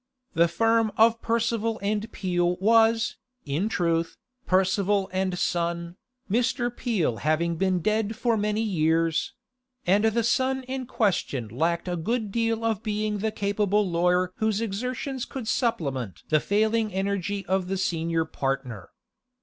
[0.33, 5.95] The firm of Percival & Peel was, in truth, Percival & Son,
[6.27, 6.75] Mr.
[6.75, 9.35] Peel having been dead for many years;
[9.85, 14.59] and the son in question lacked a good deal of being the capable lawyer whose
[14.59, 18.89] exertions could supplement the failing energy of the senior partner.